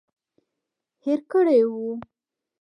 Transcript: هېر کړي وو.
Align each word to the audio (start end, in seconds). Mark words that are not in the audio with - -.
هېر 1.05 1.19
کړي 1.31 1.59
وو. 1.73 1.87